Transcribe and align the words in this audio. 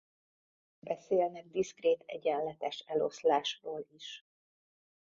Beszélnek 0.79 1.45
diszkrét 1.47 2.03
egyenletes 2.05 2.79
eloszlásról 2.87 3.85
is. 3.95 4.25